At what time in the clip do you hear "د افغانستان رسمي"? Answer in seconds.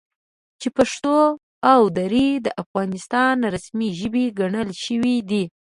2.45-3.89